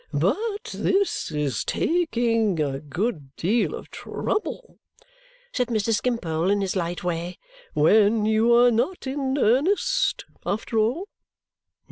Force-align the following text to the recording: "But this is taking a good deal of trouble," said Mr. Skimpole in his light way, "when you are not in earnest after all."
"But 0.11 0.63
this 0.75 1.29
is 1.29 1.63
taking 1.63 2.59
a 2.59 2.79
good 2.79 3.35
deal 3.35 3.75
of 3.75 3.91
trouble," 3.91 4.79
said 5.53 5.67
Mr. 5.67 5.93
Skimpole 5.93 6.49
in 6.49 6.61
his 6.61 6.75
light 6.75 7.03
way, 7.03 7.37
"when 7.75 8.25
you 8.25 8.51
are 8.51 8.71
not 8.71 9.05
in 9.05 9.37
earnest 9.37 10.25
after 10.43 10.79
all." 10.79 11.05